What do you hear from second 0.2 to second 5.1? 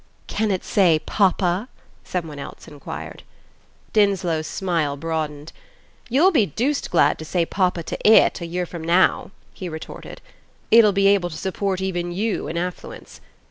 "Can it say papa?" someone else inquired. Dinslow's smile